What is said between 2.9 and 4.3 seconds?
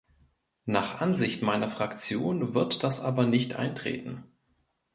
aber nicht eintreten.